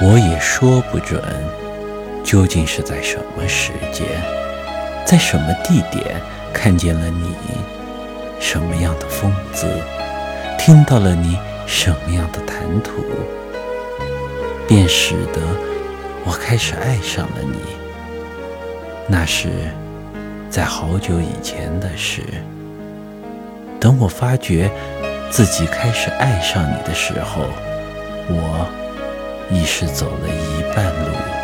[0.00, 1.20] 我也说不准，
[2.22, 4.06] 究竟是在什么时间，
[5.04, 6.20] 在什么地点
[6.52, 7.34] 看见了你，
[8.38, 9.66] 什么样的风姿，
[10.56, 13.02] 听到了你什么样的谈吐，
[14.68, 15.40] 便使得
[16.24, 17.58] 我开始爱上了你。
[19.08, 19.48] 那是
[20.48, 22.22] 在好久以前的事。
[23.80, 24.70] 等我发觉
[25.30, 27.42] 自己开始爱上你的时候，
[28.28, 28.68] 我
[29.50, 31.37] 已是走了一半路。